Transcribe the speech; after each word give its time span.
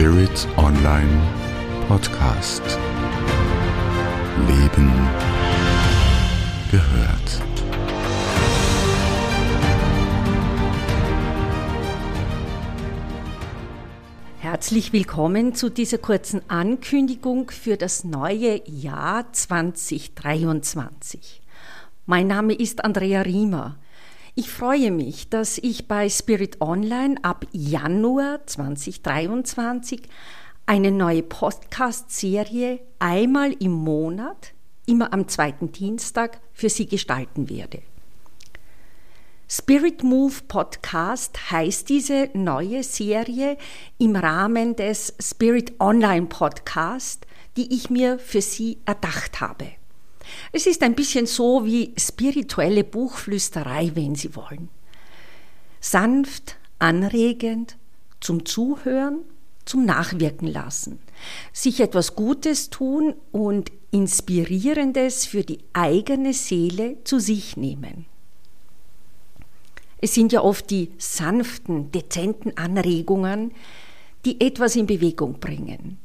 Spirit 0.00 0.48
Online 0.56 1.12
Podcast. 1.86 2.62
Leben 4.48 4.90
gehört. 6.70 7.42
Herzlich 14.38 14.94
willkommen 14.94 15.54
zu 15.54 15.68
dieser 15.68 15.98
kurzen 15.98 16.40
Ankündigung 16.48 17.50
für 17.50 17.76
das 17.76 18.02
neue 18.02 18.66
Jahr 18.66 19.30
2023. 19.30 21.42
Mein 22.06 22.26
Name 22.26 22.54
ist 22.54 22.86
Andrea 22.86 23.20
Riemer. 23.20 23.76
Ich 24.40 24.48
freue 24.48 24.90
mich, 24.90 25.28
dass 25.28 25.58
ich 25.58 25.86
bei 25.86 26.08
Spirit 26.08 26.62
Online 26.62 27.16
ab 27.20 27.44
Januar 27.52 28.46
2023 28.46 30.00
eine 30.64 30.90
neue 30.90 31.22
Podcast-Serie 31.22 32.80
einmal 32.98 33.52
im 33.60 33.72
Monat, 33.72 34.54
immer 34.86 35.12
am 35.12 35.28
zweiten 35.28 35.72
Dienstag, 35.72 36.40
für 36.54 36.70
Sie 36.70 36.86
gestalten 36.86 37.50
werde. 37.50 37.82
Spirit 39.46 40.02
Move 40.04 40.36
Podcast 40.48 41.50
heißt 41.50 41.90
diese 41.90 42.30
neue 42.32 42.82
Serie 42.82 43.58
im 43.98 44.16
Rahmen 44.16 44.74
des 44.74 45.12
Spirit 45.20 45.78
Online 45.80 46.28
Podcast, 46.28 47.26
die 47.58 47.74
ich 47.74 47.90
mir 47.90 48.18
für 48.18 48.40
Sie 48.40 48.78
erdacht 48.86 49.42
habe. 49.42 49.79
Es 50.52 50.66
ist 50.66 50.82
ein 50.82 50.94
bisschen 50.94 51.26
so 51.26 51.64
wie 51.64 51.92
spirituelle 51.96 52.84
Buchflüsterei, 52.84 53.92
wenn 53.94 54.14
Sie 54.14 54.34
wollen. 54.34 54.68
Sanft, 55.80 56.56
anregend, 56.78 57.76
zum 58.20 58.44
Zuhören, 58.44 59.20
zum 59.64 59.84
Nachwirken 59.84 60.48
lassen, 60.48 60.98
sich 61.52 61.80
etwas 61.80 62.14
Gutes 62.16 62.70
tun 62.70 63.14
und 63.32 63.70
Inspirierendes 63.92 65.26
für 65.26 65.42
die 65.42 65.58
eigene 65.72 66.32
Seele 66.32 66.96
zu 67.04 67.18
sich 67.18 67.56
nehmen. 67.56 68.06
Es 70.00 70.14
sind 70.14 70.32
ja 70.32 70.42
oft 70.42 70.70
die 70.70 70.92
sanften, 70.98 71.90
dezenten 71.92 72.56
Anregungen, 72.56 73.52
die 74.24 74.40
etwas 74.40 74.76
in 74.76 74.86
Bewegung 74.86 75.40
bringen. 75.40 75.98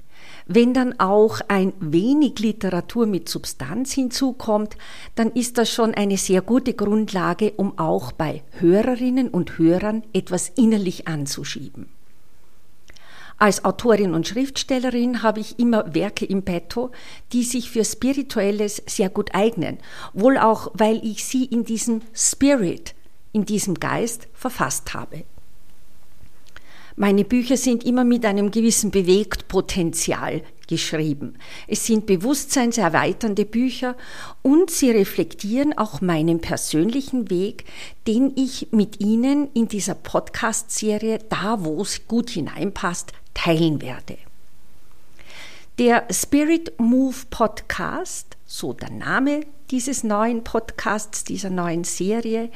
Wenn 0.47 0.75
dann 0.75 0.99
auch 0.99 1.41
ein 1.47 1.73
wenig 1.79 2.37
Literatur 2.37 3.07
mit 3.07 3.29
Substanz 3.29 3.93
hinzukommt, 3.93 4.77
dann 5.15 5.31
ist 5.31 5.57
das 5.57 5.71
schon 5.71 5.95
eine 5.95 6.17
sehr 6.17 6.41
gute 6.41 6.75
Grundlage, 6.75 7.53
um 7.57 7.79
auch 7.79 8.11
bei 8.11 8.43
Hörerinnen 8.59 9.29
und 9.29 9.57
Hörern 9.57 10.03
etwas 10.13 10.49
innerlich 10.49 11.07
anzuschieben. 11.07 11.89
Als 13.37 13.65
Autorin 13.65 14.13
und 14.13 14.27
Schriftstellerin 14.27 15.23
habe 15.23 15.41
ich 15.41 15.59
immer 15.59 15.93
Werke 15.93 16.25
im 16.25 16.43
Petto, 16.43 16.91
die 17.33 17.43
sich 17.43 17.69
für 17.69 17.83
Spirituelles 17.83 18.81
sehr 18.85 19.09
gut 19.09 19.31
eignen, 19.33 19.79
wohl 20.13 20.37
auch, 20.37 20.71
weil 20.73 21.03
ich 21.03 21.25
sie 21.25 21.43
in 21.43 21.65
diesem 21.65 22.01
Spirit, 22.13 22.95
in 23.33 23.45
diesem 23.45 23.73
Geist 23.73 24.27
verfasst 24.33 24.93
habe. 24.93 25.25
Meine 26.97 27.25
Bücher 27.25 27.57
sind 27.57 27.83
immer 27.83 28.05
mit 28.05 28.25
einem 28.25 28.51
gewissen 28.51 28.89
Bewegtpotenzial 28.89 30.41
geschrieben. 30.67 31.37
Es 31.67 31.85
sind 31.85 32.05
bewusstseinserweiternde 32.05 33.43
Bücher 33.43 33.97
und 34.41 34.71
sie 34.71 34.91
reflektieren 34.91 35.77
auch 35.77 35.99
meinen 35.99 36.39
persönlichen 36.39 37.29
Weg, 37.29 37.65
den 38.07 38.31
ich 38.37 38.69
mit 38.71 39.01
Ihnen 39.01 39.49
in 39.53 39.67
dieser 39.67 39.95
Podcast-Serie, 39.95 41.19
da 41.29 41.65
wo 41.65 41.81
es 41.81 42.07
gut 42.07 42.29
hineinpasst, 42.29 43.11
teilen 43.33 43.81
werde. 43.81 44.17
Der 45.77 46.07
Spirit 46.09 46.79
Move 46.79 47.17
Podcast, 47.29 48.34
so 48.45 48.73
der 48.73 48.91
Name 48.91 49.41
dieses 49.71 50.03
neuen 50.03 50.43
Podcasts, 50.43 51.23
dieser 51.23 51.49
neuen 51.49 51.83
Serie, 51.83 52.51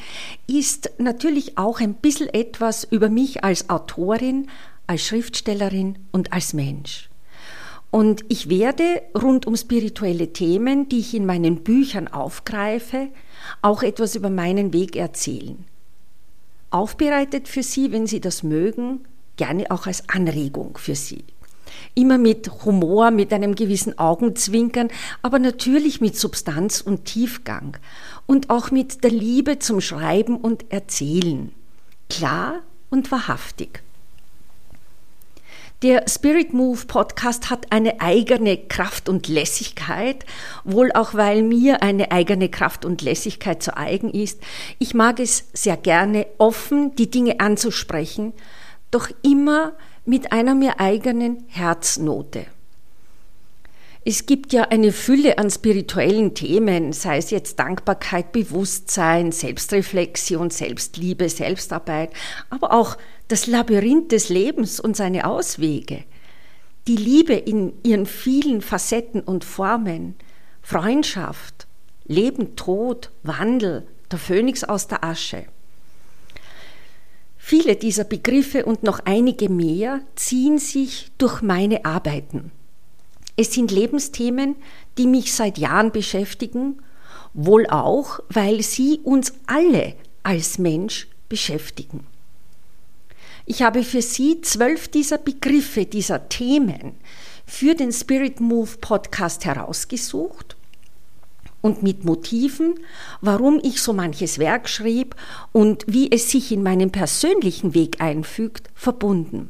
ist 0.47 0.91
natürlich 0.99 1.57
auch 1.57 1.79
ein 1.79 1.95
bisschen 1.95 2.29
etwas 2.29 2.83
über 2.83 3.09
mich 3.09 3.43
als 3.43 3.69
Autorin, 3.69 4.47
als 4.85 5.01
Schriftstellerin 5.01 5.97
und 6.11 6.31
als 6.31 6.53
Mensch. 6.53 7.09
Und 7.91 8.23
ich 8.29 8.49
werde 8.49 9.01
rund 9.19 9.47
um 9.47 9.55
spirituelle 9.55 10.31
Themen, 10.31 10.87
die 10.89 10.99
ich 10.99 11.15
in 11.15 11.25
meinen 11.25 11.63
Büchern 11.63 12.07
aufgreife, 12.07 13.07
auch 13.63 13.81
etwas 13.81 14.15
über 14.15 14.29
meinen 14.29 14.73
Weg 14.73 14.95
erzählen. 14.95 15.65
Aufbereitet 16.69 17.47
für 17.47 17.63
Sie, 17.63 17.91
wenn 17.91 18.05
Sie 18.05 18.21
das 18.21 18.43
mögen, 18.43 19.05
gerne 19.37 19.71
auch 19.71 19.87
als 19.87 20.07
Anregung 20.07 20.77
für 20.77 20.93
Sie 20.93 21.23
immer 21.95 22.17
mit 22.17 22.63
Humor, 22.65 23.11
mit 23.11 23.33
einem 23.33 23.55
gewissen 23.55 23.97
Augenzwinkern, 23.97 24.89
aber 25.21 25.39
natürlich 25.39 26.01
mit 26.01 26.17
Substanz 26.17 26.81
und 26.81 27.05
Tiefgang 27.05 27.77
und 28.25 28.49
auch 28.49 28.71
mit 28.71 29.03
der 29.03 29.11
Liebe 29.11 29.59
zum 29.59 29.81
Schreiben 29.81 30.37
und 30.37 30.71
Erzählen. 30.71 31.51
Klar 32.09 32.61
und 32.89 33.11
wahrhaftig. 33.11 33.81
Der 35.81 36.09
Spirit 36.09 36.53
Move 36.53 36.87
Podcast 36.87 37.49
hat 37.49 37.71
eine 37.71 38.01
eigene 38.01 38.57
Kraft 38.57 39.07
und 39.07 39.29
Lässigkeit, 39.29 40.25
wohl 40.65 40.91
auch 40.91 41.13
weil 41.13 41.41
mir 41.41 41.81
eine 41.81 42.11
eigene 42.11 42.49
Kraft 42.49 42.83
und 42.83 43.01
Lässigkeit 43.01 43.63
zu 43.63 43.77
eigen 43.77 44.09
ist. 44.09 44.41
Ich 44.77 44.93
mag 44.93 45.21
es 45.21 45.45
sehr 45.53 45.77
gerne, 45.77 46.27
offen 46.37 46.95
die 46.95 47.09
Dinge 47.09 47.39
anzusprechen, 47.39 48.33
doch 48.91 49.09
immer 49.21 49.71
mit 50.09 50.31
einer 50.31 50.55
mir 50.55 50.79
eigenen 50.79 51.43
Herznote. 51.47 52.47
Es 54.03 54.25
gibt 54.25 54.53
ja 54.53 54.63
eine 54.63 54.91
Fülle 54.91 55.37
an 55.37 55.51
spirituellen 55.51 56.33
Themen, 56.33 56.93
sei 56.93 57.17
es 57.17 57.29
jetzt 57.29 57.59
Dankbarkeit, 57.59 58.31
Bewusstsein, 58.31 59.31
Selbstreflexion, 59.31 60.49
Selbstliebe, 60.49 61.29
Selbstarbeit, 61.29 62.09
aber 62.49 62.73
auch 62.73 62.97
das 63.27 63.45
Labyrinth 63.45 64.11
des 64.11 64.29
Lebens 64.29 64.79
und 64.79 64.97
seine 64.97 65.27
Auswege, 65.27 66.03
die 66.87 66.95
Liebe 66.95 67.33
in 67.33 67.73
ihren 67.83 68.07
vielen 68.07 68.61
Facetten 68.61 69.21
und 69.21 69.43
Formen, 69.43 70.15
Freundschaft, 70.63 71.67
Leben, 72.05 72.55
Tod, 72.55 73.11
Wandel, 73.21 73.85
der 74.11 74.17
Phönix 74.17 74.63
aus 74.63 74.87
der 74.87 75.03
Asche. 75.03 75.45
Viele 77.49 77.75
dieser 77.75 78.03
Begriffe 78.03 78.63
und 78.63 78.83
noch 78.83 78.99
einige 79.05 79.49
mehr 79.49 80.01
ziehen 80.15 80.59
sich 80.59 81.09
durch 81.17 81.41
meine 81.41 81.83
Arbeiten. 81.83 82.51
Es 83.37 83.55
sind 83.55 83.71
Lebensthemen, 83.71 84.55
die 84.99 85.07
mich 85.07 85.33
seit 85.33 85.57
Jahren 85.57 85.91
beschäftigen, 85.91 86.79
wohl 87.33 87.65
auch, 87.65 88.19
weil 88.29 88.61
sie 88.61 88.99
uns 89.03 89.33
alle 89.47 89.95
als 90.21 90.59
Mensch 90.59 91.07
beschäftigen. 91.27 92.05
Ich 93.47 93.63
habe 93.63 93.81
für 93.81 94.03
Sie 94.03 94.41
zwölf 94.41 94.87
dieser 94.87 95.17
Begriffe, 95.17 95.87
dieser 95.87 96.29
Themen 96.29 96.97
für 97.47 97.73
den 97.73 97.91
Spirit 97.91 98.39
Move 98.39 98.77
Podcast 98.79 99.45
herausgesucht 99.45 100.55
und 101.61 101.83
mit 101.83 102.05
Motiven, 102.05 102.75
warum 103.21 103.59
ich 103.63 103.81
so 103.81 103.93
manches 103.93 104.39
Werk 104.39 104.69
schrieb 104.69 105.15
und 105.51 105.85
wie 105.87 106.11
es 106.11 106.31
sich 106.31 106.51
in 106.51 106.63
meinen 106.63 106.91
persönlichen 106.91 107.73
Weg 107.73 108.01
einfügt, 108.01 108.69
verbunden. 108.73 109.49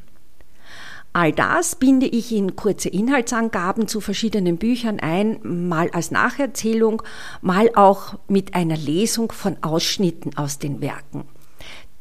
All 1.12 1.32
das 1.32 1.76
binde 1.76 2.06
ich 2.06 2.32
in 2.32 2.56
kurze 2.56 2.90
Inhaltsangaben 2.90 3.88
zu 3.88 4.00
verschiedenen 4.00 4.58
Büchern 4.58 5.00
ein, 5.00 5.40
mal 5.44 5.90
als 5.92 6.12
Nacherzählung, 6.12 7.02
mal 7.42 7.72
auch 7.76 8.20
mit 8.28 8.54
einer 8.54 8.78
Lesung 8.78 9.32
von 9.32 9.58
Ausschnitten 9.62 10.38
aus 10.38 10.60
den 10.60 10.82
Werken. 10.82 11.24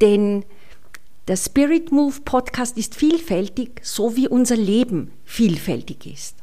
Denn 0.01 0.45
der 1.27 1.37
Spirit 1.37 1.91
Move 1.91 2.21
Podcast 2.25 2.77
ist 2.79 2.95
vielfältig, 2.95 3.81
so 3.83 4.15
wie 4.17 4.29
unser 4.29 4.57
Leben 4.57 5.11
vielfältig 5.25 6.07
ist. 6.07 6.38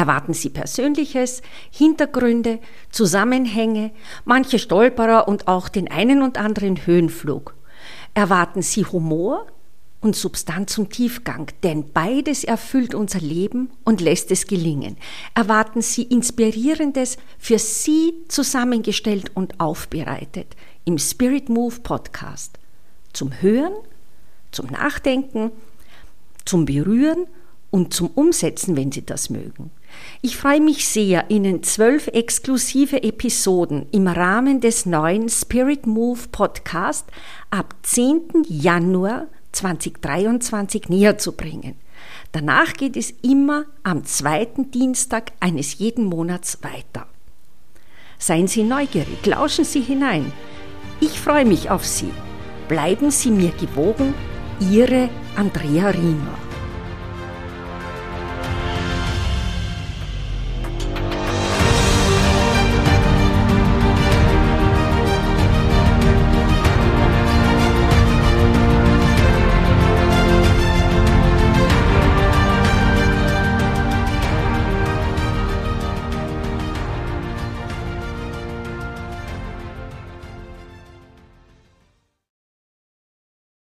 Erwarten 0.00 0.32
Sie 0.32 0.48
Persönliches, 0.48 1.42
Hintergründe, 1.70 2.58
Zusammenhänge, 2.88 3.90
manche 4.24 4.58
Stolperer 4.58 5.28
und 5.28 5.46
auch 5.46 5.68
den 5.68 5.90
einen 5.90 6.22
und 6.22 6.38
anderen 6.38 6.86
Höhenflug. 6.86 7.54
Erwarten 8.14 8.62
Sie 8.62 8.86
Humor 8.86 9.46
und 10.00 10.16
Substanz 10.16 10.78
und 10.78 10.88
Tiefgang, 10.88 11.48
denn 11.62 11.92
beides 11.92 12.44
erfüllt 12.44 12.94
unser 12.94 13.20
Leben 13.20 13.68
und 13.84 14.00
lässt 14.00 14.30
es 14.30 14.46
gelingen. 14.46 14.96
Erwarten 15.34 15.82
Sie 15.82 16.04
Inspirierendes 16.04 17.18
für 17.38 17.58
Sie 17.58 18.14
zusammengestellt 18.28 19.32
und 19.34 19.60
aufbereitet 19.60 20.56
im 20.86 20.96
Spirit 20.96 21.50
Move 21.50 21.78
Podcast. 21.82 22.58
Zum 23.12 23.42
Hören, 23.42 23.74
zum 24.50 24.68
Nachdenken, 24.68 25.52
zum 26.46 26.64
Berühren 26.64 27.26
und 27.70 27.92
zum 27.92 28.08
Umsetzen, 28.14 28.76
wenn 28.76 28.92
Sie 28.92 29.04
das 29.04 29.28
mögen. 29.28 29.70
Ich 30.22 30.36
freue 30.36 30.60
mich 30.60 30.88
sehr, 30.88 31.30
Ihnen 31.30 31.62
zwölf 31.62 32.08
exklusive 32.08 33.02
Episoden 33.02 33.86
im 33.90 34.06
Rahmen 34.06 34.60
des 34.60 34.86
neuen 34.86 35.28
Spirit 35.28 35.86
Move 35.86 36.20
Podcast 36.30 37.06
ab 37.50 37.74
10. 37.82 38.44
Januar 38.48 39.28
2023 39.52 40.88
näher 40.88 41.18
zu 41.18 41.32
bringen. 41.32 41.76
Danach 42.32 42.74
geht 42.74 42.96
es 42.96 43.12
immer 43.22 43.64
am 43.82 44.04
zweiten 44.04 44.70
Dienstag 44.70 45.32
eines 45.40 45.78
jeden 45.78 46.04
Monats 46.04 46.58
weiter. 46.62 47.06
Seien 48.18 48.46
Sie 48.46 48.62
neugierig, 48.62 49.24
lauschen 49.24 49.64
Sie 49.64 49.80
hinein. 49.80 50.32
Ich 51.00 51.18
freue 51.18 51.46
mich 51.46 51.70
auf 51.70 51.86
Sie. 51.86 52.12
Bleiben 52.68 53.10
Sie 53.10 53.30
mir 53.30 53.52
gewogen, 53.52 54.14
Ihre 54.60 55.08
Andrea 55.36 55.88
Riemer. 55.88 56.49